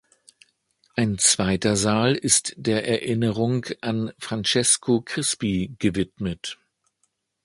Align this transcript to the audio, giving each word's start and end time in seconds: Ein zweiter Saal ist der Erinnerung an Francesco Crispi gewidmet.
Ein 0.95 1.19
zweiter 1.19 1.75
Saal 1.75 2.15
ist 2.15 2.55
der 2.57 2.87
Erinnerung 2.87 3.65
an 3.81 4.11
Francesco 4.17 5.01
Crispi 5.01 5.75
gewidmet. 5.77 6.57